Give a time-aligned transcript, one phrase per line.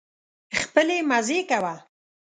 [0.59, 1.75] خپلې مزې کوه.